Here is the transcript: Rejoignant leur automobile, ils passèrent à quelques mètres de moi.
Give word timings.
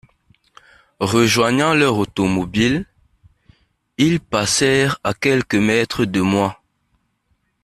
Rejoignant 0.99 1.75
leur 1.75 1.95
automobile, 1.99 2.87
ils 3.99 4.19
passèrent 4.19 4.97
à 5.03 5.13
quelques 5.13 5.53
mètres 5.53 6.05
de 6.05 6.21
moi. 6.21 6.59